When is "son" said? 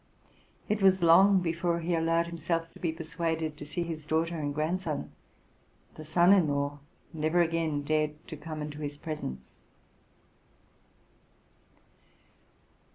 6.03-6.33